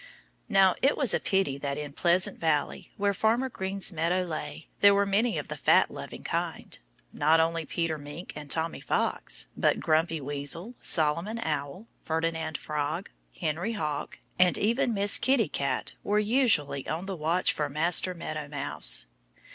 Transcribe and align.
Now, 0.49 0.73
it 0.81 0.97
was 0.97 1.13
a 1.13 1.19
pity 1.19 1.59
that 1.59 1.77
in 1.77 1.93
Pleasant 1.93 2.39
Valley, 2.39 2.91
where 2.97 3.13
Farmer 3.13 3.49
Green's 3.49 3.91
meadow 3.91 4.23
lay, 4.23 4.67
there 4.79 4.95
were 4.95 5.05
many 5.05 5.37
of 5.37 5.47
the 5.47 5.55
fat 5.57 5.91
loving 5.91 6.23
kind. 6.23 6.75
Not 7.13 7.39
only 7.39 7.65
Peter 7.65 7.99
Mink 7.99 8.33
and 8.35 8.49
Tommy 8.49 8.79
Fox, 8.81 9.45
but 9.55 9.79
Grumpy 9.79 10.19
Weasel, 10.19 10.73
Solomon 10.81 11.37
Owl, 11.43 11.85
Ferdinand 12.03 12.57
Frog, 12.57 13.11
Henry 13.39 13.73
Hawk 13.73 14.17
and 14.39 14.57
even 14.57 14.95
Miss 14.95 15.19
Kitty 15.19 15.47
Cat 15.49 15.93
were 16.03 16.17
usually 16.17 16.87
on 16.89 17.05
the 17.05 17.15
watch 17.15 17.53
for 17.53 17.69
Master 17.69 18.15
Meadow 18.15 18.47
Mouse. 18.47 19.05